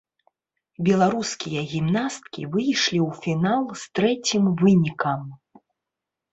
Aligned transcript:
Беларускія 0.87 1.61
гімнасткі 1.73 2.41
выйшлі 2.57 2.99
ў 3.07 3.21
фінал 3.23 3.63
з 3.85 3.95
трэцім 4.01 4.43
вынікам. 4.65 5.33